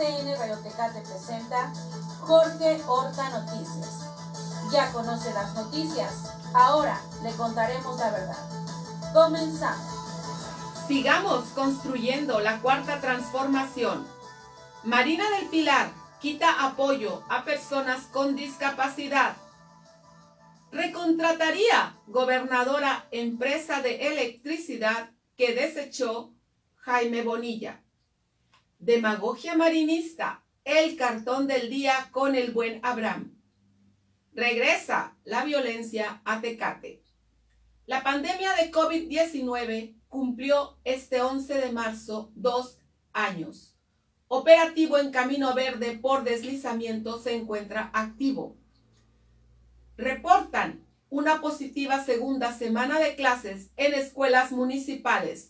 PSN 0.00 0.34
Radiotecate 0.38 1.02
presenta 1.02 1.74
Jorge 2.20 2.80
Horta 2.86 3.28
Noticias. 3.28 4.08
Ya 4.72 4.90
conoce 4.92 5.30
las 5.34 5.54
noticias, 5.54 6.32
ahora 6.54 6.98
le 7.22 7.30
contaremos 7.32 7.98
la 7.98 8.10
verdad. 8.10 9.12
Comenzamos. 9.12 10.86
Sigamos 10.88 11.44
construyendo 11.50 12.40
la 12.40 12.60
cuarta 12.60 13.02
transformación. 13.02 14.06
Marina 14.84 15.28
del 15.36 15.50
Pilar 15.50 15.90
quita 16.18 16.64
apoyo 16.64 17.22
a 17.28 17.44
personas 17.44 18.04
con 18.06 18.36
discapacidad. 18.36 19.36
Recontrataría 20.72 21.94
gobernadora 22.06 23.06
empresa 23.10 23.82
de 23.82 24.08
electricidad 24.08 25.10
que 25.36 25.54
desechó 25.54 26.32
Jaime 26.76 27.22
Bonilla. 27.22 27.82
Demagogia 28.80 29.56
marinista, 29.56 30.42
el 30.64 30.96
cartón 30.96 31.46
del 31.46 31.68
día 31.68 32.08
con 32.12 32.34
el 32.34 32.50
buen 32.50 32.80
Abraham. 32.82 33.38
Regresa 34.32 35.18
la 35.24 35.44
violencia 35.44 36.22
a 36.24 36.40
Tecate. 36.40 37.02
La 37.84 38.02
pandemia 38.02 38.54
de 38.54 38.72
COVID-19 38.72 40.00
cumplió 40.08 40.78
este 40.84 41.20
11 41.20 41.58
de 41.58 41.72
marzo 41.72 42.32
dos 42.34 42.78
años. 43.12 43.76
Operativo 44.28 44.96
en 44.96 45.10
Camino 45.10 45.52
Verde 45.52 45.98
por 45.98 46.24
deslizamiento 46.24 47.20
se 47.20 47.34
encuentra 47.36 47.90
activo. 47.92 48.56
Reportan 49.98 50.86
una 51.10 51.42
positiva 51.42 52.02
segunda 52.02 52.56
semana 52.56 52.98
de 52.98 53.14
clases 53.14 53.72
en 53.76 53.92
escuelas 53.92 54.52
municipales. 54.52 55.49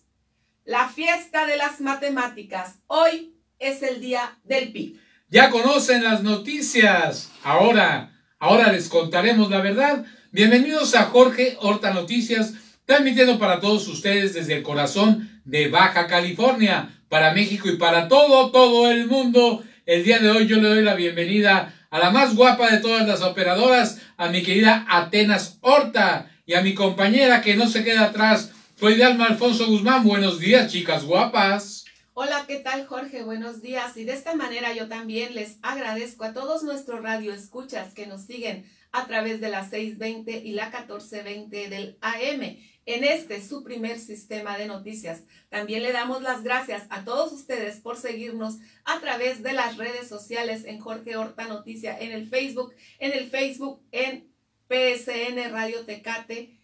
La 0.71 0.89
fiesta 0.89 1.47
de 1.47 1.57
las 1.57 1.81
matemáticas. 1.81 2.79
Hoy 2.87 3.35
es 3.59 3.83
el 3.83 4.01
día 4.01 4.39
del 4.45 4.71
PIB. 4.71 5.01
Ya 5.29 5.51
conocen 5.51 6.05
las 6.05 6.23
noticias. 6.23 7.29
Ahora, 7.43 8.13
ahora 8.39 8.71
les 8.71 8.89
contaremos 8.89 9.51
la 9.51 9.63
verdad. 9.63 10.05
Bienvenidos 10.31 10.95
a 10.95 11.07
Jorge 11.07 11.57
Horta 11.59 11.93
Noticias, 11.93 12.55
transmitiendo 12.85 13.37
para 13.41 13.59
todos 13.59 13.89
ustedes 13.89 14.33
desde 14.33 14.59
el 14.59 14.63
corazón 14.63 15.43
de 15.45 15.67
Baja 15.67 16.07
California, 16.07 17.03
para 17.09 17.35
México 17.35 17.69
y 17.69 17.77
para 17.77 18.07
todo, 18.07 18.53
todo 18.53 18.93
el 18.93 19.09
mundo. 19.09 19.65
El 19.87 20.05
día 20.05 20.21
de 20.21 20.31
hoy 20.31 20.47
yo 20.47 20.59
le 20.59 20.69
doy 20.69 20.85
la 20.85 20.95
bienvenida 20.95 21.75
a 21.91 21.99
la 21.99 22.11
más 22.11 22.37
guapa 22.37 22.71
de 22.71 22.79
todas 22.79 23.09
las 23.09 23.23
operadoras, 23.23 24.01
a 24.17 24.29
mi 24.29 24.45
querida 24.45 24.87
Atenas 24.89 25.59
Horta 25.63 26.31
y 26.47 26.55
a 26.55 26.63
mi 26.63 26.75
compañera 26.75 27.43
que 27.43 27.57
no 27.57 27.67
se 27.67 27.83
queda 27.83 28.05
atrás, 28.05 28.53
soy 28.81 28.97
de 28.97 29.05
Alma 29.05 29.27
Alfonso 29.27 29.67
Guzmán. 29.67 30.05
Buenos 30.05 30.41
días, 30.41 30.73
chicas 30.73 31.05
guapas. 31.05 31.85
Hola, 32.15 32.47
¿qué 32.49 32.61
tal 32.61 32.87
Jorge? 32.87 33.23
Buenos 33.23 33.61
días. 33.61 33.95
Y 33.99 34.05
de 34.05 34.15
esta 34.15 34.35
manera 34.35 34.73
yo 34.73 34.89
también 34.89 35.35
les 35.35 35.59
agradezco 35.61 36.25
a 36.25 36.33
todos 36.33 36.63
nuestros 36.63 37.03
radioescuchas 37.03 37.93
que 37.93 38.07
nos 38.07 38.23
siguen 38.23 38.65
a 38.91 39.07
través 39.07 39.43
de 39.43 39.51
la 39.51 39.69
620 39.69 40.33
y 40.47 40.53
la 40.53 40.71
1420 40.71 41.69
del 41.69 41.99
AM 42.01 42.57
en 42.87 43.05
este 43.05 43.47
su 43.47 43.63
primer 43.63 43.99
sistema 43.99 44.57
de 44.57 44.67
noticias. 44.67 45.25
También 45.51 45.83
le 45.83 45.93
damos 45.93 46.23
las 46.23 46.43
gracias 46.43 46.87
a 46.89 47.05
todos 47.05 47.33
ustedes 47.33 47.81
por 47.81 47.99
seguirnos 47.99 48.61
a 48.87 48.99
través 49.01 49.43
de 49.43 49.53
las 49.53 49.77
redes 49.77 50.09
sociales 50.09 50.65
en 50.65 50.81
Jorge 50.81 51.17
Horta 51.17 51.47
Noticia, 51.47 52.01
en 52.01 52.13
el 52.13 52.27
Facebook, 52.27 52.73
en 52.99 53.13
el 53.13 53.29
Facebook 53.29 53.83
en 53.93 54.33
PSN 54.71 55.53
Radio 55.53 55.85
Tecate 55.85 56.57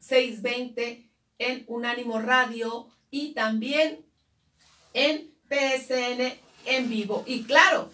620, 0.00 1.05
en 1.38 1.64
Unánimo 1.66 2.18
Radio 2.20 2.88
y 3.10 3.34
también 3.34 4.04
en 4.94 5.34
PSN 5.48 6.38
en 6.66 6.90
vivo. 6.90 7.24
Y 7.26 7.44
claro, 7.44 7.90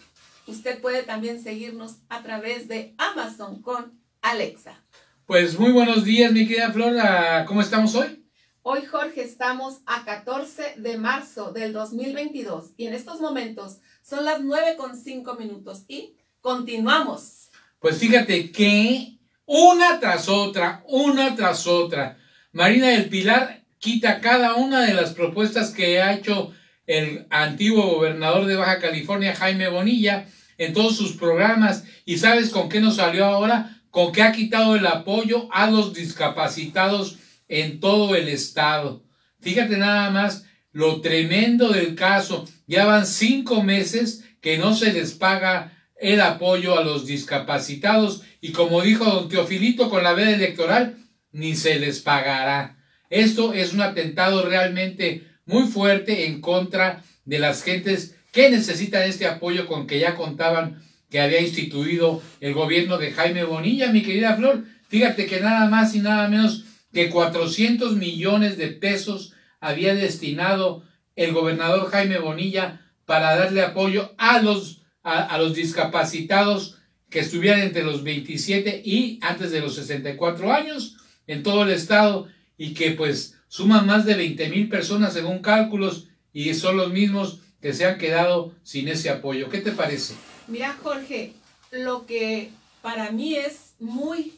usted 0.46 0.80
puede 0.80 1.02
también 1.02 1.42
seguirnos 1.42 1.96
a 2.08 2.22
través 2.22 2.68
de 2.68 2.94
Amazon 2.98 3.62
con 3.62 4.00
Alexa. 4.22 4.82
Pues 5.26 5.58
muy 5.58 5.72
buenos 5.72 6.04
días, 6.04 6.32
mi 6.32 6.46
querida 6.46 6.72
Flora. 6.72 7.44
¿Cómo 7.46 7.60
estamos 7.60 7.94
hoy? 7.94 8.22
Hoy, 8.64 8.84
Jorge, 8.86 9.22
estamos 9.22 9.80
a 9.86 10.04
14 10.04 10.74
de 10.76 10.96
marzo 10.96 11.52
del 11.52 11.72
2022 11.72 12.74
y 12.76 12.86
en 12.86 12.94
estos 12.94 13.20
momentos 13.20 13.78
son 14.02 14.24
las 14.24 14.40
9 14.40 14.76
con 14.76 14.96
5 14.96 15.34
minutos 15.34 15.84
y 15.88 16.16
continuamos. 16.40 17.50
Pues 17.80 17.98
fíjate 17.98 18.52
que 18.52 19.18
una 19.46 19.98
tras 19.98 20.28
otra, 20.28 20.84
una 20.86 21.34
tras 21.34 21.66
otra, 21.66 22.18
Marina 22.52 22.88
del 22.88 23.08
Pilar 23.08 23.62
quita 23.78 24.20
cada 24.20 24.54
una 24.54 24.82
de 24.82 24.94
las 24.94 25.14
propuestas 25.14 25.70
que 25.70 26.00
ha 26.00 26.12
hecho 26.14 26.52
el 26.86 27.26
antiguo 27.30 27.86
gobernador 27.86 28.46
de 28.46 28.56
Baja 28.56 28.78
California, 28.78 29.34
Jaime 29.34 29.68
Bonilla, 29.68 30.26
en 30.58 30.72
todos 30.72 30.96
sus 30.96 31.12
programas. 31.12 31.84
¿Y 32.04 32.18
sabes 32.18 32.50
con 32.50 32.68
qué 32.68 32.80
nos 32.80 32.96
salió 32.96 33.24
ahora? 33.24 33.78
con 33.92 34.10
que 34.10 34.22
ha 34.22 34.32
quitado 34.32 34.74
el 34.74 34.86
apoyo 34.86 35.48
a 35.52 35.70
los 35.70 35.92
discapacitados 35.92 37.18
en 37.46 37.78
todo 37.78 38.16
el 38.16 38.26
estado. 38.28 39.04
Fíjate 39.40 39.76
nada 39.76 40.08
más 40.08 40.46
lo 40.72 41.02
tremendo 41.02 41.68
del 41.68 41.94
caso. 41.94 42.46
Ya 42.66 42.86
van 42.86 43.06
cinco 43.06 43.62
meses 43.62 44.24
que 44.40 44.56
no 44.56 44.74
se 44.74 44.94
les 44.94 45.12
paga 45.12 45.76
el 46.00 46.22
apoyo 46.22 46.78
a 46.78 46.82
los 46.82 47.06
discapacitados 47.06 48.22
y 48.40 48.52
como 48.52 48.80
dijo 48.80 49.04
don 49.04 49.28
Teofilito 49.28 49.90
con 49.90 50.02
la 50.02 50.14
veda 50.14 50.30
electoral, 50.30 50.96
ni 51.32 51.56
se 51.56 51.78
les 51.78 52.00
pagará. 52.00 52.76
Esto 53.10 53.52
es 53.52 53.72
un 53.72 53.82
atentado 53.82 54.44
realmente 54.44 55.26
muy 55.44 55.66
fuerte 55.66 56.26
en 56.26 56.40
contra 56.40 57.02
de 57.24 57.38
las 57.38 57.62
gentes 57.62 58.16
que 58.32 58.50
necesitan 58.50 59.02
este 59.02 59.26
apoyo 59.26 59.66
con 59.66 59.86
que 59.86 59.98
ya 59.98 60.14
contaban 60.14 60.82
que 61.10 61.20
había 61.20 61.40
instituido 61.40 62.22
el 62.40 62.54
gobierno 62.54 62.96
de 62.96 63.12
Jaime 63.12 63.44
Bonilla, 63.44 63.92
mi 63.92 64.02
querida 64.02 64.34
Flor. 64.36 64.64
Fíjate 64.88 65.26
que 65.26 65.40
nada 65.40 65.68
más 65.68 65.94
y 65.94 66.00
nada 66.00 66.28
menos 66.28 66.64
que 66.92 67.10
400 67.10 67.96
millones 67.96 68.56
de 68.56 68.68
pesos 68.68 69.34
había 69.60 69.94
destinado 69.94 70.84
el 71.16 71.32
gobernador 71.32 71.90
Jaime 71.90 72.18
Bonilla 72.18 72.80
para 73.04 73.36
darle 73.36 73.62
apoyo 73.62 74.14
a 74.16 74.40
los, 74.40 74.82
a, 75.02 75.36
los 75.38 75.54
discapacitados 75.54 76.78
que 77.10 77.20
estuvieran 77.20 77.60
entre 77.60 77.82
los 77.82 78.02
27 78.02 78.82
y 78.84 79.18
antes 79.20 79.50
de 79.50 79.60
los 79.60 79.74
64 79.74 80.50
años 80.50 80.96
en 81.26 81.42
todo 81.42 81.62
el 81.62 81.70
estado 81.70 82.28
y 82.56 82.74
que 82.74 82.92
pues 82.92 83.36
suman 83.48 83.86
más 83.86 84.04
de 84.04 84.14
20 84.14 84.48
mil 84.48 84.68
personas 84.68 85.12
según 85.12 85.40
cálculos 85.40 86.08
y 86.32 86.54
son 86.54 86.76
los 86.76 86.92
mismos 86.92 87.40
que 87.60 87.72
se 87.72 87.86
han 87.86 87.98
quedado 87.98 88.54
sin 88.62 88.88
ese 88.88 89.10
apoyo. 89.10 89.48
¿Qué 89.48 89.60
te 89.60 89.72
parece? 89.72 90.14
Mira, 90.48 90.76
Jorge, 90.82 91.34
lo 91.70 92.06
que 92.06 92.50
para 92.82 93.12
mí 93.12 93.36
es 93.36 93.74
muy, 93.78 94.34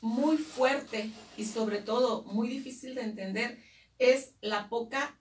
muy 0.00 0.36
fuerte 0.36 1.10
y 1.36 1.44
sobre 1.44 1.78
todo 1.78 2.22
muy 2.24 2.48
difícil 2.48 2.94
de 2.94 3.02
entender 3.02 3.58
es 3.98 4.32
la 4.40 4.68
poca 4.68 5.16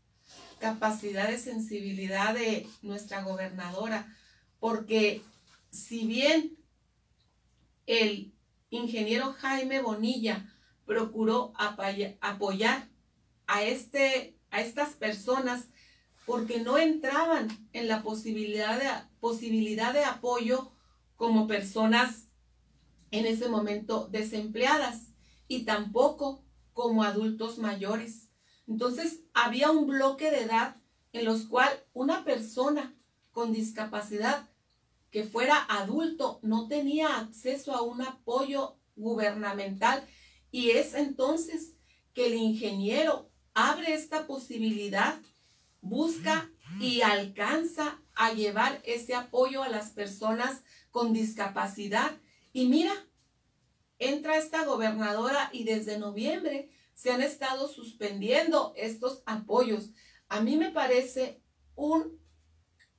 capacidad 0.60 1.30
de 1.30 1.38
sensibilidad 1.38 2.34
de 2.34 2.68
nuestra 2.82 3.22
gobernadora, 3.22 4.14
porque 4.60 5.22
si 5.72 6.06
bien 6.06 6.58
el 7.86 8.34
ingeniero 8.70 9.34
Jaime 9.34 9.82
Bonilla 9.82 10.52
procuró 10.86 11.54
apoyar 11.58 12.90
a, 13.48 13.64
este, 13.64 14.38
a 14.52 14.62
estas 14.62 14.94
personas 14.94 15.68
porque 16.26 16.60
no 16.60 16.78
entraban 16.78 17.48
en 17.74 17.88
la 17.88 18.02
posibilidad 18.02 18.80
de, 18.80 18.88
posibilidad 19.20 19.94
de 19.94 20.04
apoyo 20.04 20.72
como 21.16 21.48
personas 21.48 22.28
en 23.12 23.26
ese 23.26 23.48
momento 23.48 24.08
desempleadas 24.12 25.12
y 25.48 25.64
tampoco 25.64 26.44
como 26.74 27.04
adultos 27.04 27.58
mayores. 27.60 28.30
Entonces 28.68 29.22
había 29.34 29.72
un 29.72 29.88
bloque 29.88 30.32
de 30.32 30.44
edad 30.44 30.78
en 31.14 31.26
los 31.26 31.46
cual 31.46 31.70
una 31.94 32.26
persona 32.26 32.96
con 33.32 33.54
discapacidad 33.54 34.50
que 35.12 35.24
fuera 35.24 35.66
adulto 35.70 36.40
no 36.42 36.68
tenía 36.68 37.20
acceso 37.20 37.74
a 37.74 37.82
un 37.82 38.02
apoyo 38.02 38.78
gubernamental 38.96 40.06
y 40.56 40.72
es 40.72 40.94
entonces 40.94 41.74
que 42.14 42.28
el 42.28 42.36
ingeniero 42.36 43.30
abre 43.54 43.94
esta 43.94 44.26
posibilidad 44.26 45.20
busca 45.82 46.50
y 46.80 47.02
alcanza 47.02 48.02
a 48.14 48.32
llevar 48.32 48.82
ese 48.86 49.16
apoyo 49.16 49.64
a 49.64 49.68
las 49.68 49.90
personas 49.90 50.64
con 50.92 51.12
discapacidad. 51.12 52.10
Y 52.54 52.70
mira, 52.70 52.94
entra 54.00 54.38
esta 54.38 54.64
gobernadora 54.64 55.50
y 55.52 55.66
desde 55.66 56.00
noviembre 56.00 56.70
se 56.94 57.12
han 57.12 57.22
estado 57.22 57.68
suspendiendo 57.68 58.72
estos 58.78 59.24
apoyos. 59.26 59.90
A 60.30 60.40
mí 60.40 60.56
me 60.56 60.72
parece 60.72 61.42
un, 61.76 62.18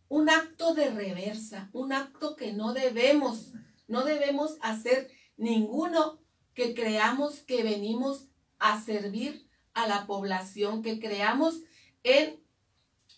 un 0.09 0.29
acto 0.29 0.75
de 0.75 0.91
reversa, 0.91 1.71
un 1.73 1.95
acto 1.95 2.37
que 2.37 2.53
no 2.53 2.75
debemos, 2.75 3.55
no 3.89 4.05
debemos 4.05 4.59
hacer 4.61 5.11
ninguno 5.39 6.21
que 6.57 6.75
creamos 6.75 7.41
que 7.41 7.63
venimos 7.63 8.27
a 8.59 8.81
servir 8.81 9.47
a 9.75 9.87
la 9.87 10.07
población, 10.07 10.83
que 10.83 10.99
creamos 10.99 11.61
en 12.03 12.43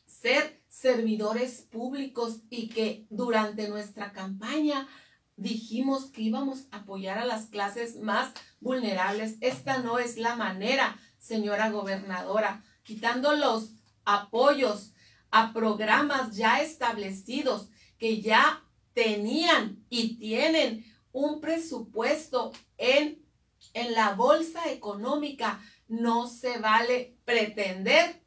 ser 0.05 0.61
servidores 0.69 1.63
públicos 1.63 2.41
y 2.51 2.69
que 2.69 3.07
durante 3.11 3.69
nuestra 3.69 4.13
campaña 4.13 4.89
dijimos 5.37 6.07
que 6.07 6.23
íbamos 6.23 6.67
a 6.73 6.79
apoyar 6.79 7.19
a 7.19 7.25
las 7.25 7.47
clases 7.47 8.01
más 8.01 8.33
vulnerables. 8.61 9.37
Esta 9.41 9.79
no 9.79 10.01
es 10.01 10.19
la 10.19 10.35
manera, 10.35 10.99
señora 11.19 11.71
gobernadora, 11.71 12.65
quitando 12.83 13.35
los 13.35 13.71
apoyos 14.05 14.95
a 15.31 15.53
programas 15.53 16.37
ya 16.37 16.61
establecidos 16.61 17.71
que 17.99 18.21
ya 18.21 18.65
tenían 18.95 19.85
y 19.89 20.17
tienen 20.19 20.85
un 21.13 21.41
presupuesto 21.41 22.53
en, 22.77 23.25
en 23.75 23.95
la 23.95 24.15
bolsa 24.15 24.71
económica. 24.71 25.61
No 25.89 26.29
se 26.29 26.59
vale 26.59 27.17
pretender 27.25 28.23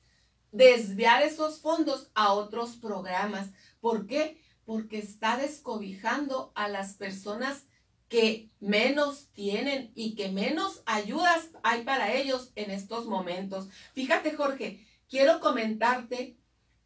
desviar 0.51 1.23
esos 1.23 1.61
fondos 1.61 2.09
a 2.13 2.33
otros 2.33 2.75
programas. 2.77 3.49
¿Por 3.79 4.07
qué? 4.07 4.41
porque 4.65 4.99
está 4.99 5.37
descobijando 5.37 6.51
a 6.55 6.69
las 6.69 6.93
personas 6.93 7.65
que 8.07 8.49
menos 8.59 9.27
tienen 9.33 9.91
y 9.95 10.15
que 10.15 10.29
menos 10.29 10.81
ayudas 10.85 11.49
hay 11.63 11.83
para 11.83 12.13
ellos 12.13 12.51
en 12.55 12.71
estos 12.71 13.05
momentos. 13.05 13.67
Fíjate, 13.93 14.31
Jorge, 14.31 14.85
quiero 15.09 15.39
comentarte 15.39 16.37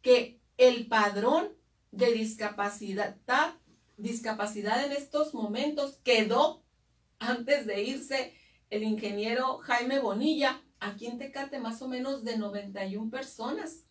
que 0.02 0.40
el 0.56 0.86
padrón 0.86 1.52
de 1.90 2.12
discapacidad, 2.12 3.16
discapacidad 3.96 4.84
en 4.84 4.90
estos 4.90 5.34
momentos 5.34 5.96
quedó 6.04 6.64
antes 7.18 7.66
de 7.66 7.82
irse 7.82 8.34
el 8.70 8.82
ingeniero 8.82 9.58
Jaime 9.58 9.98
Bonilla, 9.98 10.60
aquí 10.80 11.06
en 11.06 11.18
Tecate 11.18 11.58
más 11.58 11.82
o 11.82 11.88
menos 11.88 12.24
de 12.24 12.38
91 12.38 13.10
personas. 13.10 13.84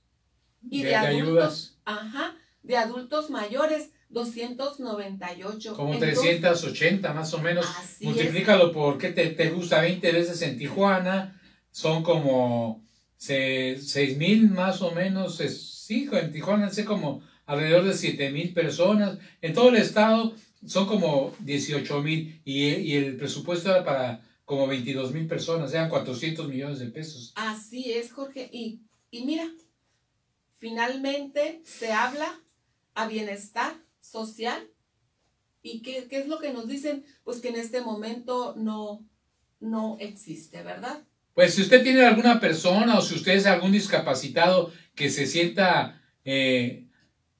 Y 0.69 0.81
de, 0.81 0.95
adultos, 0.95 1.77
ajá, 1.86 2.36
de 2.63 2.77
adultos 2.77 3.30
mayores, 3.30 3.92
298. 4.10 5.75
Como 5.75 5.98
380 5.98 7.13
más 7.13 7.33
o 7.33 7.39
menos. 7.39 7.66
Multiplícalo 8.01 8.72
por 8.72 8.98
qué 8.98 9.10
te, 9.10 9.27
te, 9.31 9.50
gusta 9.51 9.81
20 9.81 10.12
veces 10.12 10.42
en 10.42 10.57
Tijuana. 10.57 11.39
Son 11.72 12.04
como 12.04 12.83
6 13.18 14.18
mil 14.18 14.50
más 14.50 14.81
o 14.81 14.92
menos. 14.92 15.38
sí, 15.38 16.10
en 16.12 16.31
Tijuana 16.31 16.69
sé 16.69 16.86
como 16.86 17.22
alrededor 17.45 17.83
de 17.83 17.94
7 17.94 18.31
mil 18.31 18.54
personas. 18.54 19.18
En 19.42 19.54
todo 19.54 19.69
el 19.69 19.77
estado 19.77 20.33
son 20.66 20.88
como 20.88 21.33
18 21.39 22.01
mil 22.01 22.42
y, 22.44 22.63
y, 22.63 22.95
el 22.95 23.18
presupuesto 23.18 23.69
era 23.69 23.83
para 23.83 24.22
como 24.45 24.68
22 24.68 25.12
mil 25.12 25.27
personas, 25.27 25.74
eran 25.74 25.89
400 25.89 26.47
millones 26.47 26.80
de 26.80 26.88
pesos. 26.88 27.33
Así 27.36 27.92
es, 27.92 28.12
Jorge. 28.12 28.50
Y, 28.53 28.81
y 29.09 29.25
mira, 29.25 29.51
finalmente 30.57 31.62
se 31.65 31.92
habla 31.92 32.39
a 32.94 33.07
bienestar 33.07 33.75
social. 34.00 34.68
¿Y 35.63 35.81
qué, 35.81 36.07
es 36.09 36.27
lo 36.27 36.39
que 36.39 36.53
nos 36.53 36.68
dicen? 36.68 37.03
Pues 37.24 37.39
que 37.42 37.50
en 37.50 37.56
este 37.56 37.81
momento 37.81 38.53
no, 38.56 39.03
no 39.59 39.97
existe, 40.00 40.62
¿verdad? 40.62 41.03
Pues 41.33 41.56
si 41.56 41.63
usted 41.63 41.83
tiene 41.83 42.06
alguna 42.06 42.39
persona 42.39 42.98
o 42.98 43.01
si 43.01 43.15
usted 43.15 43.33
es 43.33 43.48
algún 43.48 43.71
discapacitado 43.71 44.71
que 44.94 45.09
se 45.09 45.25
sienta 45.25 46.01
eh, 46.24 46.85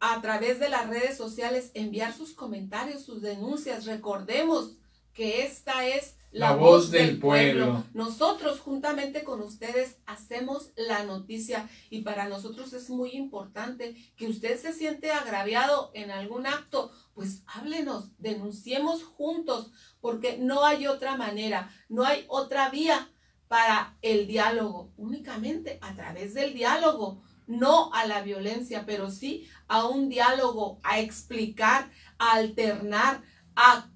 a 0.00 0.22
través 0.22 0.58
de 0.58 0.70
las 0.70 0.88
redes 0.88 1.18
sociales 1.18 1.70
enviar 1.74 2.14
sus 2.14 2.32
comentarios, 2.32 3.04
sus 3.04 3.20
denuncias. 3.20 3.84
Recordemos 3.84 4.78
que 5.12 5.44
esta 5.44 5.86
es 5.86 6.14
la, 6.30 6.54
voz, 6.54 6.90
del, 6.90 7.18
pueblo. 7.18 7.84
Nosotros 7.94 8.60
juntamente 8.60 9.24
con 9.24 9.40
ustedes 9.40 9.96
hacemos 10.06 10.72
la 10.76 11.04
noticia 11.04 11.68
y 11.90 12.02
para 12.02 12.28
nosotros 12.28 12.72
es 12.72 12.90
muy 12.90 13.12
importante 13.12 13.96
que 14.16 14.28
usted 14.28 14.58
se 14.58 14.72
siente 14.72 15.10
agraviado 15.10 15.90
en 15.94 16.10
algún 16.10 16.46
acto, 16.46 16.92
pues 17.14 17.42
háblenos, 17.46 18.10
denunciemos 18.18 19.02
juntos, 19.02 19.72
porque 20.00 20.38
no 20.38 20.64
hay 20.64 20.86
otra 20.86 21.16
manera, 21.16 21.70
no 21.88 22.04
hay 22.04 22.24
otra 22.28 22.68
vía 22.68 23.10
para 23.48 23.96
el 24.02 24.26
diálogo, 24.26 24.92
únicamente 24.96 25.78
a 25.80 25.94
través 25.94 26.34
del 26.34 26.52
diálogo, 26.52 27.22
no 27.46 27.92
a 27.94 28.06
la 28.06 28.20
violencia, 28.20 28.84
pero 28.84 29.10
sí 29.10 29.48
a 29.66 29.86
un 29.86 30.10
diálogo, 30.10 30.78
a 30.82 31.00
explicar, 31.00 31.90
a 32.18 32.34
alternar, 32.34 33.22
a 33.56 33.90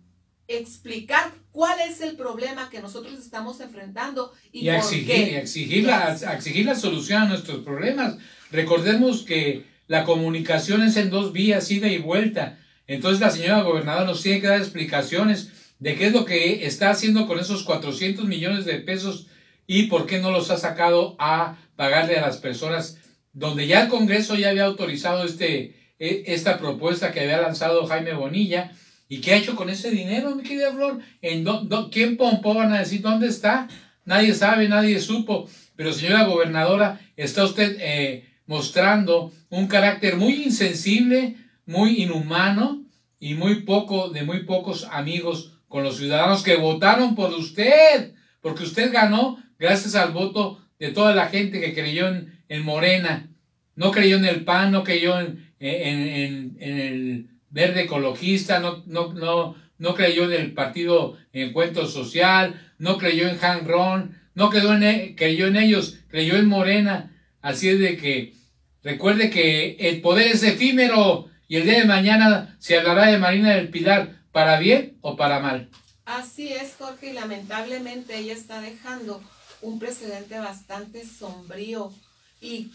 explicar 0.49 1.41
cuál 1.52 1.78
es 1.81 2.00
el 2.00 2.16
problema 2.16 2.70
que 2.70 2.81
nosotros 2.81 3.19
estamos 3.19 3.60
enfrentando 3.60 4.32
y, 4.50 4.69
a 4.69 4.78
exigir, 4.78 5.37
exigir, 5.37 5.84
la, 5.84 6.16
exigir 6.34 6.66
la 6.66 6.75
solución 6.75 7.22
a 7.22 7.28
nuestros 7.28 7.62
problemas. 7.62 8.16
Recordemos 8.50 9.22
que 9.22 9.64
la 9.87 10.04
comunicación 10.04 10.82
es 10.82 10.96
en 10.96 11.10
dos 11.10 11.32
vías, 11.32 11.70
ida 11.70 11.88
y 11.88 11.99
vuelta. 11.99 12.58
Entonces 12.87 13.20
la 13.20 13.31
señora 13.31 13.62
gobernadora 13.62 14.06
nos 14.06 14.22
tiene 14.22 14.40
que 14.40 14.49
dar 14.49 14.58
explicaciones 14.58 15.50
de 15.78 15.96
qué 15.96 16.06
es 16.06 16.12
lo 16.12 16.25
que 16.25 16.66
está 16.66 16.90
haciendo 16.90 17.26
con 17.26 17.38
esos 17.38 17.64
400 17.64 18.25
millones 18.25 18.64
de 18.64 18.78
pesos 18.78 19.26
y 19.66 19.84
por 19.84 20.06
qué 20.06 20.20
no 20.20 20.31
los 20.31 20.50
ha 20.50 20.56
sacado 20.56 21.16
a 21.19 21.56
pagarle 21.76 22.19
a 22.19 22.26
las 22.26 22.38
personas 22.38 22.99
donde 23.32 23.66
ya 23.66 23.82
el 23.82 23.88
Congreso 23.88 24.37
ya 24.37 24.50
había 24.50 24.64
autorizado 24.64 25.25
este, 25.25 25.94
e, 25.99 26.25
esta 26.26 26.58
propuesta 26.58 27.12
que 27.12 27.20
había 27.20 27.40
lanzado 27.40 27.87
Jaime 27.87 28.12
Bonilla. 28.14 28.72
¿Y 29.12 29.20
qué 29.20 29.35
ha 29.35 29.37
hecho 29.37 29.55
con 29.55 29.69
ese 29.69 29.91
dinero, 29.91 30.35
mi 30.35 30.43
querida 30.43 30.73
Flor? 30.73 30.99
¿En 31.20 31.44
¿Quién 31.91 32.17
pompó? 32.17 32.55
Van 32.55 32.73
a 32.73 32.79
decir, 32.79 33.03
¿dónde 33.03 33.26
está? 33.29 33.69
Nadie 34.06 34.32
sabe, 34.32 34.70
nadie 34.70 34.99
supo. 35.00 35.50
Pero 35.76 35.93
señora 35.93 36.25
gobernadora, 36.25 36.99
está 37.14 37.44
usted 37.44 37.76
eh, 37.79 38.25
mostrando 38.47 39.31
un 39.50 39.67
carácter 39.67 40.17
muy 40.17 40.44
insensible, 40.44 41.37
muy 41.67 42.03
inhumano 42.03 42.87
y 43.20 43.35
muy 43.35 43.56
poco, 43.64 44.09
de 44.09 44.23
muy 44.23 44.44
pocos 44.44 44.88
amigos 44.91 45.59
con 45.69 45.85
los 45.85 45.99
ciudadanos 45.99 46.43
que 46.43 46.56
votaron 46.56 47.14
por 47.14 47.35
usted, 47.35 48.14
porque 48.41 48.62
usted 48.62 48.91
ganó 48.94 49.37
gracias 49.59 49.94
al 49.94 50.12
voto 50.12 50.59
de 50.78 50.88
toda 50.88 51.14
la 51.14 51.26
gente 51.26 51.61
que 51.61 51.75
creyó 51.75 52.09
en, 52.09 52.42
en 52.49 52.62
Morena. 52.62 53.28
No 53.76 53.90
creyó 53.90 54.16
en 54.16 54.25
el 54.25 54.42
PAN, 54.45 54.73
no 54.73 54.83
creyó 54.83 55.21
en, 55.21 55.52
en 55.59 56.57
el 56.59 57.28
verde 57.52 57.82
ecologista, 57.82 58.59
no, 58.59 58.82
no, 58.87 59.12
no, 59.12 59.54
no 59.78 59.94
creyó 59.94 60.25
en 60.25 60.32
el 60.32 60.52
partido 60.52 61.16
Encuentro 61.32 61.87
Social, 61.87 62.73
no 62.78 62.99
creyó 62.99 63.28
en 63.28 63.38
Han 63.44 63.66
Ron, 63.66 64.18
no 64.35 64.50
creyó 64.50 64.75
en, 64.75 64.82
e, 64.82 65.14
creyó 65.16 65.47
en 65.47 65.56
ellos, 65.56 65.99
creyó 66.09 66.37
en 66.37 66.49
Morena. 66.49 67.14
Así 67.42 67.68
es 67.68 67.78
de 67.78 67.97
que 67.97 68.35
recuerde 68.82 69.30
que 69.30 69.76
el 69.78 70.00
poder 70.00 70.28
es 70.28 70.42
efímero 70.42 71.28
y 71.47 71.56
el 71.56 71.64
día 71.64 71.80
de 71.80 71.85
mañana 71.85 72.56
se 72.59 72.78
hablará 72.78 73.06
de 73.06 73.18
Marina 73.18 73.54
del 73.54 73.68
Pilar 73.68 74.23
para 74.32 74.59
bien 74.59 74.97
o 75.02 75.16
para 75.16 75.40
mal. 75.40 75.68
Así 76.04 76.52
es, 76.52 76.75
Jorge, 76.78 77.11
y 77.11 77.12
lamentablemente 77.12 78.16
ella 78.16 78.32
está 78.32 78.61
dejando 78.61 79.23
un 79.61 79.78
precedente 79.78 80.38
bastante 80.38 81.06
sombrío 81.06 81.92
y 82.40 82.71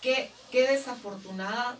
qué, 0.00 0.30
qué 0.50 0.66
desafortunada 0.66 1.76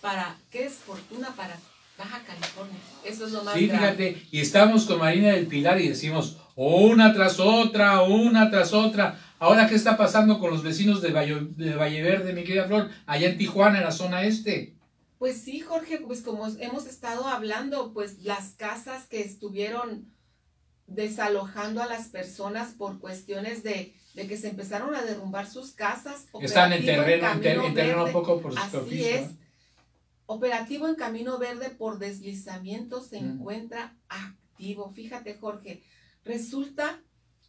para, 0.00 0.36
qué 0.50 0.64
desfortuna 0.64 1.34
para 1.36 1.56
Baja 2.00 2.22
California. 2.24 2.78
Eso 3.04 3.26
es 3.26 3.32
lo 3.32 3.44
más 3.44 3.54
Sí, 3.54 3.68
fíjate, 3.68 4.22
y 4.30 4.40
estamos 4.40 4.86
con 4.86 4.98
Marina 4.98 5.32
del 5.32 5.46
Pilar 5.46 5.78
y 5.78 5.88
decimos 5.88 6.38
una 6.56 7.12
tras 7.12 7.38
otra, 7.38 8.00
una 8.02 8.50
tras 8.50 8.72
otra. 8.72 9.20
Ahora, 9.38 9.68
¿qué 9.68 9.74
está 9.74 9.98
pasando 9.98 10.38
con 10.38 10.50
los 10.50 10.62
vecinos 10.62 11.02
de 11.02 11.10
Valle, 11.10 11.48
de 11.56 11.74
Valle 11.74 12.02
Verde, 12.02 12.32
mi 12.32 12.42
querida 12.42 12.64
Flor, 12.64 12.88
allá 13.04 13.28
en 13.28 13.36
Tijuana, 13.36 13.78
en 13.78 13.84
la 13.84 13.92
zona 13.92 14.22
este? 14.22 14.76
Pues 15.18 15.42
sí, 15.42 15.60
Jorge, 15.60 15.98
pues 15.98 16.22
como 16.22 16.46
hemos 16.58 16.86
estado 16.86 17.28
hablando, 17.28 17.92
pues 17.92 18.22
las 18.22 18.52
casas 18.52 19.06
que 19.06 19.20
estuvieron 19.20 20.06
desalojando 20.86 21.82
a 21.82 21.86
las 21.86 22.08
personas 22.08 22.72
por 22.78 22.98
cuestiones 22.98 23.62
de, 23.62 23.94
que 24.14 24.36
se 24.38 24.48
empezaron 24.48 24.94
a 24.94 25.02
derrumbar 25.02 25.46
sus 25.46 25.72
casas. 25.72 26.28
Están 26.40 26.72
en 26.72 26.86
terreno, 26.86 27.30
en, 27.30 27.74
terreno 27.74 28.04
un 28.06 28.12
poco 28.12 28.40
por 28.40 28.58
Así 28.58 29.04
es. 29.04 29.28
Operativo 30.32 30.86
en 30.86 30.94
Camino 30.94 31.38
Verde 31.38 31.70
por 31.70 31.98
deslizamiento 31.98 33.02
se 33.02 33.18
encuentra 33.18 33.96
activo. 34.08 34.88
Fíjate, 34.88 35.34
Jorge, 35.34 35.82
resulta 36.24 37.02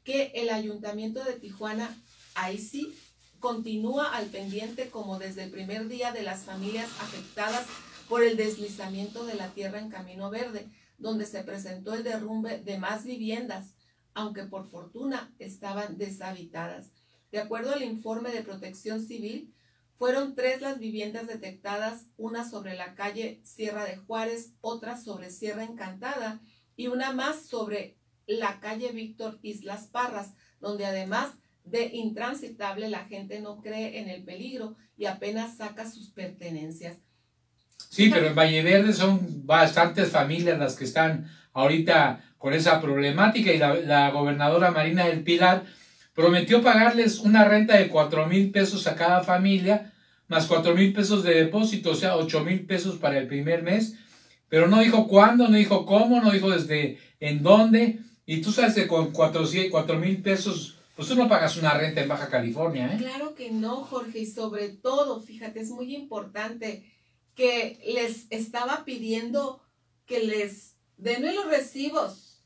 que 0.03 0.31
el 0.33 0.50
ayuntamiento 0.50 1.23
de 1.23 1.33
Tijuana, 1.33 1.95
ahí 2.33 2.57
sí, 2.57 2.91
continúa 3.39 4.15
al 4.15 4.25
pendiente 4.29 4.89
como 4.89 5.19
desde 5.19 5.43
el 5.43 5.51
primer 5.51 5.89
día 5.89 6.11
de 6.11 6.23
las 6.23 6.43
familias 6.43 6.89
afectadas 7.00 7.67
por 8.09 8.23
el 8.23 8.35
deslizamiento 8.35 9.27
de 9.27 9.35
la 9.35 9.50
tierra 9.50 9.77
en 9.77 9.91
Camino 9.91 10.31
Verde, 10.31 10.67
donde 10.97 11.27
se 11.27 11.43
presentó 11.43 11.93
el 11.93 12.03
derrumbe 12.03 12.63
de 12.63 12.79
más 12.79 13.03
viviendas. 13.03 13.75
aunque 14.15 14.43
por 14.45 14.67
fortuna 14.67 15.31
estaban 15.38 16.00
deshabitadas. 16.00 16.89
De 17.31 17.39
acuerdo 17.39 17.73
al 17.73 17.83
informe 17.83 18.31
de 18.31 18.41
protección 18.41 19.05
civil, 19.05 19.53
fueron 20.01 20.34
tres 20.34 20.62
las 20.62 20.79
viviendas 20.79 21.27
detectadas, 21.27 22.08
una 22.17 22.50
sobre 22.50 22.74
la 22.74 22.96
calle 22.96 23.39
Sierra 23.43 23.86
de 23.86 23.98
Juárez, 23.98 24.55
otra 24.60 24.98
sobre 24.98 25.29
Sierra 25.29 25.63
Encantada 25.63 26.39
y 26.75 26.88
una 26.88 27.13
más 27.13 27.46
sobre 27.46 27.98
la 28.25 28.60
calle 28.60 28.93
Víctor 28.93 29.38
Islas 29.43 29.89
Parras, 29.91 30.34
donde 30.60 30.88
además 30.88 31.34
de 31.65 31.91
intransitable 31.93 32.89
la 32.89 33.05
gente 33.05 33.41
no 33.41 33.62
cree 33.62 34.00
en 34.00 34.10
el 34.10 34.24
peligro 34.24 34.75
y 34.98 35.05
apenas 35.05 35.58
saca 35.58 35.88
sus 35.88 36.10
pertenencias. 36.10 36.98
Sí, 37.88 38.10
pero 38.12 38.25
en 38.25 38.34
Valle 38.34 38.63
Verde 38.63 38.93
son 38.93 39.46
bastantes 39.46 40.10
familias 40.10 40.58
las 40.58 40.75
que 40.75 40.86
están 40.86 41.29
ahorita 41.53 42.24
con 42.39 42.55
esa 42.55 42.81
problemática 42.81 43.53
y 43.53 43.60
la, 43.60 43.75
la 43.75 44.10
gobernadora 44.10 44.72
Marina 44.72 45.05
del 45.05 45.24
Pilar 45.24 45.63
prometió 46.15 46.63
pagarles 46.63 47.20
una 47.20 47.46
renta 47.46 47.77
de 47.77 47.88
cuatro 47.88 48.25
mil 48.25 48.50
pesos 48.50 48.88
a 48.88 48.96
cada 48.96 49.24
familia 49.24 49.90
más 50.31 50.47
cuatro 50.47 50.73
mil 50.73 50.93
pesos 50.93 51.23
de 51.23 51.33
depósito, 51.33 51.91
o 51.91 51.95
sea, 51.95 52.15
ocho 52.15 52.39
mil 52.39 52.65
pesos 52.65 52.95
para 52.95 53.17
el 53.17 53.27
primer 53.27 53.63
mes, 53.63 53.97
pero 54.47 54.69
no 54.69 54.79
dijo 54.79 55.05
cuándo, 55.09 55.50
no 55.50 55.57
dijo 55.57 55.85
cómo, 55.85 56.21
no 56.21 56.31
dijo 56.31 56.50
desde 56.50 57.00
en 57.19 57.43
dónde, 57.43 58.00
y 58.25 58.39
tú 58.39 58.53
sabes 58.53 58.73
que 58.73 58.88
con 58.88 59.11
cuatro 59.11 59.43
mil 60.00 60.21
pesos, 60.21 60.77
pues 60.95 61.09
tú 61.09 61.15
no 61.15 61.27
pagas 61.27 61.57
una 61.57 61.73
renta 61.73 62.00
en 62.00 62.07
Baja 62.07 62.29
California, 62.29 62.93
¿eh? 62.93 62.97
Claro 62.97 63.35
que 63.35 63.51
no, 63.51 63.83
Jorge, 63.83 64.19
y 64.19 64.25
sobre 64.25 64.69
todo, 64.69 65.19
fíjate, 65.19 65.59
es 65.59 65.69
muy 65.69 65.93
importante 65.93 66.89
que 67.35 67.81
les 67.85 68.27
estaba 68.29 68.85
pidiendo 68.85 69.61
que 70.05 70.21
les 70.23 70.77
den 70.95 71.25
los 71.35 71.47
recibos, 71.47 72.41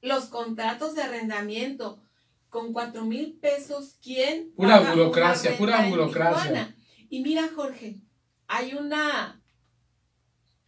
los 0.00 0.24
contratos 0.30 0.94
de 0.94 1.02
arrendamiento, 1.02 2.00
con 2.48 2.72
cuatro 2.72 3.04
mil 3.04 3.34
pesos, 3.34 3.96
¿quién? 4.02 4.50
Pura 4.56 4.80
burocracia, 4.80 5.58
pura 5.58 5.86
burocracia. 5.90 6.74
Y 7.08 7.20
mira, 7.20 7.48
Jorge, 7.54 8.00
hay 8.46 8.74
una 8.74 9.40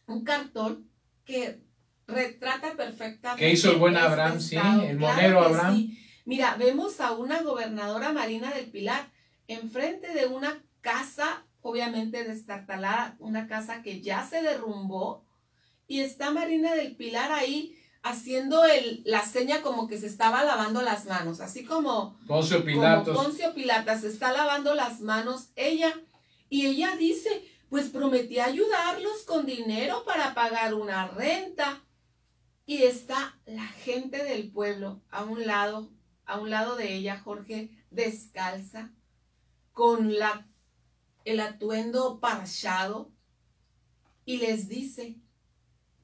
un 0.07 0.25
cartón 0.25 0.91
que 1.25 1.63
retrata 2.07 2.75
perfectamente. 2.75 3.45
Que 3.45 3.53
hizo 3.53 3.71
el 3.71 3.79
buen 3.79 3.95
este 3.95 4.07
Abraham, 4.07 4.41
sí, 4.41 4.57
el 4.57 4.99
monero 4.99 5.41
Abraham. 5.43 5.97
Mira, 6.25 6.57
vemos 6.57 7.01
a 7.01 7.13
una 7.13 7.43
gobernadora 7.43 8.13
Marina 8.13 8.51
del 8.53 8.71
Pilar 8.71 9.11
enfrente 9.47 10.13
de 10.13 10.27
una 10.27 10.63
casa, 10.81 11.45
obviamente 11.61 12.25
destartalada, 12.25 13.17
una 13.19 13.47
casa 13.47 13.83
que 13.83 14.01
ya 14.01 14.27
se 14.27 14.43
derrumbó, 14.43 15.25
y 15.87 16.01
está 16.01 16.31
Marina 16.31 16.75
del 16.75 16.95
Pilar 16.95 17.33
ahí 17.33 17.77
haciendo 18.03 18.65
el, 18.65 19.03
la 19.05 19.25
seña 19.25 19.61
como 19.61 19.89
que 19.89 19.99
se 19.99 20.07
estaba 20.07 20.45
lavando 20.45 20.83
las 20.83 21.07
manos, 21.07 21.41
así 21.41 21.65
como 21.65 22.17
Poncio 22.27 22.65
Pilatos. 22.65 23.15
Como 23.15 23.25
Poncio 23.25 23.53
Pilatas 23.55 24.03
se 24.03 24.09
está 24.09 24.33
lavando 24.33 24.75
las 24.75 25.01
manos 25.01 25.51
ella 25.57 25.93
y 26.51 26.67
ella 26.67 26.97
dice, 26.97 27.31
pues 27.71 27.89
prometí 27.89 28.41
ayudarlos 28.41 29.23
con 29.23 29.47
dinero 29.47 30.05
para 30.05 30.35
pagar 30.35 30.75
una 30.75 31.07
renta. 31.07 31.83
Y 32.67 32.83
está 32.83 33.39
la 33.47 33.67
gente 33.67 34.23
del 34.25 34.51
pueblo 34.51 35.01
a 35.11 35.25
un 35.25 35.47
lado, 35.47 35.91
a 36.27 36.39
un 36.39 36.51
lado 36.51 36.77
de 36.77 36.95
ella, 36.95 37.21
Jorge, 37.21 37.71
descalza, 37.91 38.93
con 39.73 40.19
la, 40.19 40.47
el 41.25 41.41
atuendo 41.41 42.21
parchado, 42.21 43.13
y 44.25 44.39
les 44.39 44.69
dice, 44.69 45.17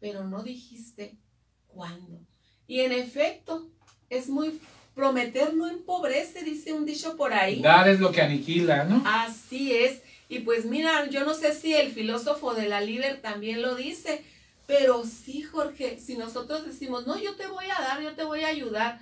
pero 0.00 0.24
no 0.24 0.42
dijiste 0.42 1.18
cuándo. 1.66 2.24
Y 2.66 2.80
en 2.80 2.92
efecto, 2.92 3.70
es 4.08 4.28
muy 4.28 4.60
prometer 4.94 5.54
no 5.54 5.68
empobrece, 5.68 6.42
dice 6.42 6.72
un 6.72 6.86
dicho 6.86 7.16
por 7.16 7.32
ahí. 7.32 7.60
Dar 7.60 7.88
es 7.88 8.00
lo 8.00 8.10
que 8.10 8.22
aniquila, 8.22 8.84
¿no? 8.84 9.02
Así 9.04 9.72
es. 9.72 10.02
Y 10.28 10.40
pues 10.40 10.64
mira, 10.64 11.08
yo 11.08 11.24
no 11.24 11.34
sé 11.34 11.54
si 11.54 11.74
el 11.74 11.92
filósofo 11.92 12.54
de 12.54 12.68
la 12.68 12.80
Liber 12.80 13.20
también 13.20 13.62
lo 13.62 13.76
dice, 13.76 14.24
pero 14.66 15.04
sí, 15.04 15.42
Jorge, 15.42 16.00
si 16.00 16.16
nosotros 16.16 16.66
decimos, 16.66 17.06
no, 17.06 17.18
yo 17.18 17.36
te 17.36 17.46
voy 17.46 17.66
a 17.66 17.80
dar, 17.80 18.02
yo 18.02 18.14
te 18.14 18.24
voy 18.24 18.42
a 18.42 18.48
ayudar, 18.48 19.00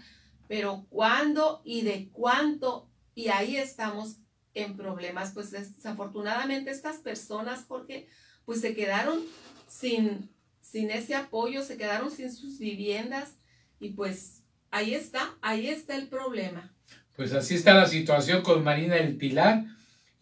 pero 0.49 0.87
¿cuándo 0.91 1.63
y 1.65 1.83
de 1.83 2.11
cuánto? 2.13 2.89
Y 3.15 3.29
ahí 3.29 3.57
estamos 3.57 4.17
en 4.53 4.77
problemas. 4.77 5.33
Pues 5.33 5.51
desafortunadamente 5.51 6.71
estas 6.71 6.99
personas, 6.99 7.65
Jorge, 7.67 8.07
pues 8.45 8.61
se 8.61 8.75
quedaron 8.75 9.23
sin, 9.67 10.29
sin 10.61 10.91
ese 10.91 11.15
apoyo, 11.15 11.63
se 11.63 11.79
quedaron 11.79 12.11
sin 12.11 12.31
sus 12.31 12.59
viviendas 12.59 13.37
y 13.81 13.91
pues 13.91 14.43
ahí 14.71 14.95
está, 14.95 15.35
ahí 15.41 15.69
está 15.69 15.97
el 15.97 16.09
problema. 16.09 16.75
Pues 17.17 17.33
así 17.33 17.55
está 17.55 17.73
la 17.75 17.87
situación 17.87 18.43
con 18.43 18.63
Marina 18.63 18.97
del 18.97 19.17
Pilar 19.17 19.65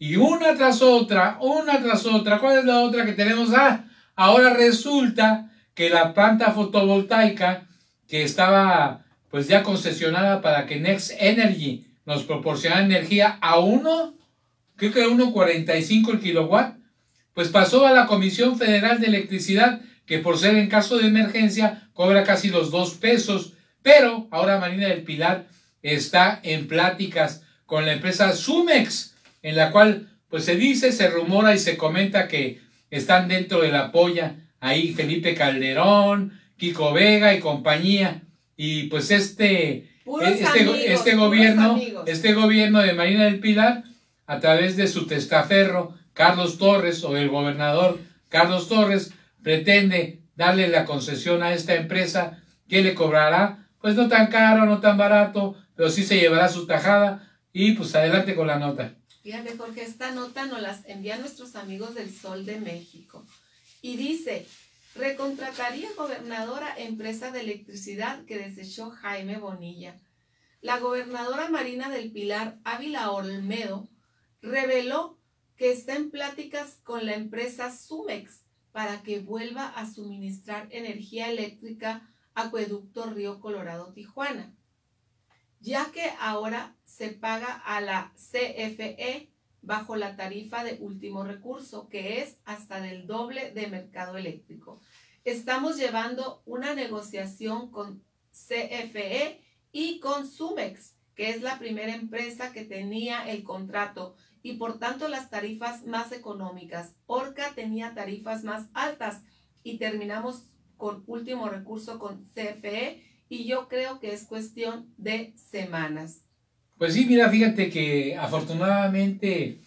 y 0.03 0.17
una 0.17 0.53
tras 0.55 0.81
otra, 0.81 1.37
una 1.39 1.81
tras 1.81 2.05
otra. 2.05 2.37
¿Cuál 2.37 2.59
es 2.59 2.65
la 2.65 2.81
otra 2.81 3.05
que 3.05 3.13
tenemos? 3.13 3.53
Ah, 3.53 3.85
ahora 4.17 4.53
resulta 4.53 5.49
que 5.73 5.89
la 5.89 6.13
planta 6.13 6.51
fotovoltaica 6.51 7.69
que 8.09 8.23
estaba 8.23 9.05
pues 9.31 9.47
ya 9.47 9.63
concesionada 9.63 10.41
para 10.41 10.65
que 10.65 10.81
Next 10.81 11.13
Energy 11.19 11.87
nos 12.05 12.23
proporcionara 12.23 12.83
energía 12.83 13.37
a 13.39 13.59
uno, 13.59 14.13
creo 14.75 14.91
que 14.91 15.07
1.45 15.07 16.11
el 16.11 16.19
kilowatt, 16.19 16.75
pues 17.33 17.47
pasó 17.47 17.87
a 17.87 17.93
la 17.93 18.05
Comisión 18.05 18.57
Federal 18.57 18.99
de 18.99 19.07
Electricidad, 19.07 19.79
que 20.05 20.19
por 20.19 20.37
ser 20.37 20.57
en 20.57 20.67
caso 20.67 20.97
de 20.97 21.07
emergencia 21.07 21.87
cobra 21.93 22.25
casi 22.25 22.49
los 22.49 22.71
dos 22.71 22.95
pesos, 22.95 23.53
pero 23.81 24.27
ahora 24.31 24.59
Marina 24.59 24.89
del 24.89 25.03
Pilar 25.03 25.47
está 25.81 26.41
en 26.43 26.67
pláticas 26.67 27.43
con 27.65 27.85
la 27.85 27.93
empresa 27.93 28.33
Sumex, 28.33 29.12
en 29.43 29.55
la 29.55 29.71
cual 29.71 30.09
pues 30.29 30.45
se 30.45 30.55
dice, 30.55 30.91
se 30.91 31.09
rumora 31.09 31.53
y 31.53 31.59
se 31.59 31.77
comenta 31.77 32.27
que 32.27 32.59
están 32.89 33.27
dentro 33.27 33.61
de 33.61 33.71
la 33.71 33.91
polla 33.91 34.37
ahí 34.59 34.93
Felipe 34.93 35.35
Calderón, 35.35 36.39
Kiko 36.57 36.93
Vega 36.93 37.35
y 37.35 37.39
compañía. 37.39 38.21
Y 38.55 38.83
pues 38.83 39.11
este, 39.11 39.89
este, 40.21 40.93
este 40.93 41.15
gobierno, 41.15 41.79
este 42.07 42.33
gobierno 42.33 42.79
de 42.79 42.93
Marina 42.93 43.25
del 43.25 43.39
Pilar, 43.39 43.83
a 44.25 44.39
través 44.39 44.77
de 44.77 44.87
su 44.87 45.05
testaferro, 45.05 45.95
Carlos 46.13 46.57
Torres, 46.57 47.03
o 47.03 47.17
el 47.17 47.29
gobernador 47.29 47.99
Carlos 48.29 48.69
Torres, 48.69 49.13
pretende 49.43 50.21
darle 50.35 50.69
la 50.69 50.85
concesión 50.85 51.43
a 51.43 51.53
esta 51.53 51.75
empresa 51.75 52.41
que 52.69 52.81
le 52.81 52.95
cobrará, 52.95 53.67
pues 53.81 53.95
no 53.95 54.07
tan 54.07 54.27
caro, 54.27 54.65
no 54.65 54.79
tan 54.79 54.97
barato, 54.97 55.55
pero 55.75 55.89
sí 55.89 56.03
se 56.03 56.17
llevará 56.17 56.47
su 56.47 56.65
tajada. 56.65 57.29
Y 57.51 57.73
pues 57.73 57.93
adelante 57.93 58.33
con 58.33 58.47
la 58.47 58.57
nota. 58.57 58.93
Fíjate, 59.23 59.57
Jorge, 59.57 59.83
esta 59.83 60.11
nota 60.11 60.47
nos 60.47 60.61
las 60.61 60.85
envían 60.85 61.21
nuestros 61.21 61.55
amigos 61.55 61.95
del 61.95 62.13
Sol 62.13 62.45
de 62.45 62.59
México. 62.59 63.25
Y 63.81 63.95
dice, 63.95 64.45
recontrataría 64.95 65.87
gobernadora 65.95 66.77
empresa 66.77 67.31
de 67.31 67.39
electricidad 67.39 68.25
que 68.25 68.37
desechó 68.37 68.89
Jaime 68.89 69.37
Bonilla. 69.37 69.97
La 70.59 70.79
gobernadora 70.79 71.49
Marina 71.49 71.89
del 71.89 72.11
Pilar 72.11 72.59
Ávila 72.65 73.11
Olmedo 73.11 73.87
reveló 74.41 75.17
que 75.55 75.71
está 75.71 75.95
en 75.95 76.11
pláticas 76.11 76.79
con 76.83 77.05
la 77.05 77.15
empresa 77.15 77.73
Sumex 77.73 78.41
para 78.73 79.03
que 79.03 79.21
vuelva 79.21 79.69
a 79.69 79.89
suministrar 79.89 80.67
energía 80.69 81.29
eléctrica 81.29 82.09
Acueducto 82.33 83.05
Río 83.05 83.39
Colorado 83.39 83.93
Tijuana 83.93 84.53
ya 85.63 85.89
que 85.93 86.11
ahora 86.19 86.75
se 86.83 87.09
paga 87.09 87.53
a 87.53 87.79
la 87.79 88.13
CFE 88.15 89.29
bajo 89.61 89.95
la 89.95 90.17
tarifa 90.17 90.65
de 90.65 90.77
último 90.81 91.23
recurso, 91.23 91.87
que 91.87 92.21
es 92.21 92.37
hasta 92.43 92.81
del 92.81 93.07
doble 93.07 93.51
de 93.51 93.67
mercado 93.67 94.17
eléctrico. 94.17 94.81
Estamos 95.23 95.77
llevando 95.77 96.43
una 96.45 96.75
negociación 96.75 97.71
con 97.71 98.03
CFE 98.31 99.41
y 99.71 100.01
con 100.01 100.27
Sumex, 100.27 100.95
que 101.15 101.29
es 101.29 101.41
la 101.41 101.57
primera 101.59 101.95
empresa 101.95 102.51
que 102.51 102.65
tenía 102.65 103.29
el 103.29 103.43
contrato 103.43 104.17
y 104.41 104.57
por 104.57 104.79
tanto 104.79 105.07
las 105.07 105.29
tarifas 105.29 105.85
más 105.85 106.11
económicas. 106.11 106.97
Orca 107.05 107.53
tenía 107.55 107.93
tarifas 107.93 108.43
más 108.43 108.67
altas 108.73 109.21
y 109.63 109.77
terminamos 109.77 110.43
con 110.75 111.05
último 111.07 111.47
recurso 111.47 111.99
con 111.99 112.25
CFE 112.25 113.12
y 113.33 113.45
yo 113.45 113.67
creo 113.67 113.99
que 113.99 114.13
es 114.13 114.25
cuestión 114.25 114.85
de 114.97 115.33
semanas. 115.35 116.21
Pues 116.77 116.93
sí, 116.93 117.05
mira, 117.05 117.31
fíjate 117.31 117.71
que 117.71 118.15
afortunadamente, 118.15 119.59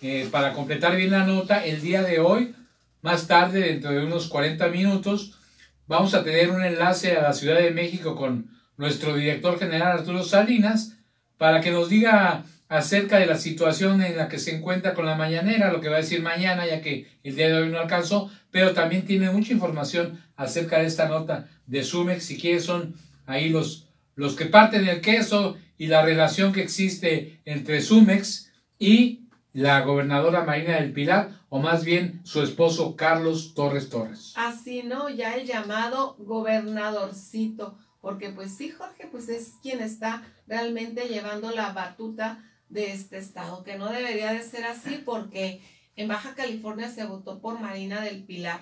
eh, 0.00 0.26
para 0.30 0.54
completar 0.54 0.96
bien 0.96 1.10
la 1.10 1.26
nota, 1.26 1.66
el 1.66 1.82
día 1.82 2.02
de 2.02 2.18
hoy, 2.18 2.54
más 3.02 3.26
tarde, 3.26 3.60
dentro 3.60 3.90
de 3.90 4.06
unos 4.06 4.28
40 4.28 4.68
minutos, 4.68 5.38
vamos 5.86 6.14
a 6.14 6.24
tener 6.24 6.50
un 6.50 6.64
enlace 6.64 7.14
a 7.14 7.22
la 7.22 7.34
Ciudad 7.34 7.58
de 7.58 7.72
México 7.72 8.16
con 8.16 8.48
nuestro 8.78 9.14
director 9.14 9.58
general 9.58 9.98
Arturo 9.98 10.24
Salinas 10.24 10.96
para 11.36 11.60
que 11.60 11.72
nos 11.72 11.90
diga 11.90 12.44
acerca 12.68 13.18
de 13.18 13.26
la 13.26 13.36
situación 13.36 14.02
en 14.02 14.16
la 14.16 14.28
que 14.28 14.38
se 14.38 14.56
encuentra 14.56 14.94
con 14.94 15.06
la 15.06 15.16
mañanera, 15.16 15.72
lo 15.72 15.80
que 15.80 15.88
va 15.88 15.96
a 15.96 16.00
decir 16.00 16.22
mañana, 16.22 16.66
ya 16.66 16.80
que 16.80 17.06
el 17.22 17.36
día 17.36 17.48
de 17.48 17.54
hoy 17.54 17.68
no 17.68 17.78
alcanzó, 17.78 18.30
pero 18.50 18.72
también 18.72 19.04
tiene 19.04 19.30
mucha 19.30 19.52
información 19.52 20.22
acerca 20.36 20.78
de 20.78 20.86
esta 20.86 21.08
nota 21.08 21.48
de 21.66 21.82
Sumex. 21.82 22.24
Si 22.24 22.38
quieres, 22.38 22.64
son 22.64 22.94
ahí 23.26 23.48
los, 23.48 23.88
los 24.14 24.34
que 24.34 24.46
parten 24.46 24.88
el 24.88 25.00
queso 25.00 25.56
y 25.76 25.86
la 25.86 26.02
relación 26.02 26.52
que 26.52 26.62
existe 26.62 27.40
entre 27.44 27.80
Sumex 27.80 28.50
y 28.78 29.20
la 29.52 29.82
gobernadora 29.82 30.44
Marina 30.44 30.74
del 30.74 30.92
Pilar, 30.92 31.30
o 31.48 31.60
más 31.60 31.84
bien 31.84 32.20
su 32.24 32.42
esposo 32.42 32.96
Carlos 32.96 33.54
Torres 33.54 33.88
Torres. 33.88 34.32
Así, 34.36 34.82
¿no? 34.82 35.08
Ya 35.08 35.36
el 35.36 35.46
llamado 35.46 36.16
gobernadorcito, 36.18 37.78
porque 38.00 38.30
pues 38.30 38.56
sí, 38.56 38.70
Jorge, 38.70 39.06
pues 39.10 39.28
es 39.28 39.54
quien 39.62 39.80
está 39.80 40.24
realmente 40.48 41.08
llevando 41.08 41.52
la 41.52 41.72
batuta 41.72 42.42
de 42.74 42.92
este 42.92 43.18
estado, 43.18 43.62
que 43.62 43.78
no 43.78 43.90
debería 43.90 44.32
de 44.32 44.42
ser 44.42 44.64
así 44.64 45.00
porque 45.04 45.60
en 45.96 46.08
Baja 46.08 46.34
California 46.34 46.90
se 46.90 47.06
votó 47.06 47.38
por 47.38 47.60
Marina 47.60 48.02
del 48.02 48.24
Pilar. 48.24 48.60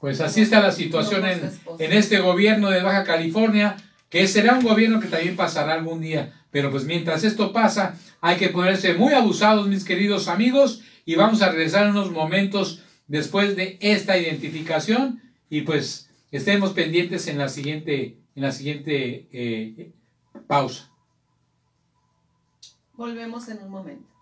Pues 0.00 0.20
así 0.20 0.40
está 0.40 0.60
la 0.60 0.72
situación 0.72 1.26
en, 1.26 1.52
en 1.78 1.92
este 1.92 2.20
gobierno 2.20 2.70
de 2.70 2.82
Baja 2.82 3.04
California, 3.04 3.76
que 4.08 4.26
será 4.26 4.54
un 4.54 4.64
gobierno 4.64 4.98
que 4.98 5.08
también 5.08 5.36
pasará 5.36 5.74
algún 5.74 6.00
día. 6.00 6.32
Pero 6.50 6.70
pues 6.70 6.84
mientras 6.84 7.22
esto 7.22 7.52
pasa, 7.52 7.98
hay 8.20 8.36
que 8.36 8.48
ponerse 8.48 8.94
muy 8.94 9.12
abusados, 9.12 9.68
mis 9.68 9.84
queridos 9.84 10.28
amigos, 10.28 10.82
y 11.04 11.16
vamos 11.16 11.42
a 11.42 11.50
regresar 11.50 11.90
unos 11.90 12.10
momentos 12.10 12.82
después 13.06 13.56
de 13.56 13.76
esta 13.80 14.16
identificación 14.16 15.20
y 15.50 15.62
pues 15.62 16.08
estemos 16.32 16.72
pendientes 16.72 17.28
en 17.28 17.38
la 17.38 17.48
siguiente, 17.48 18.16
en 18.34 18.42
la 18.42 18.52
siguiente 18.52 19.28
eh, 19.32 19.92
pausa. 20.46 20.93
Volvemos 22.96 23.48
en 23.48 23.62
un 23.62 23.70
momento. 23.70 24.14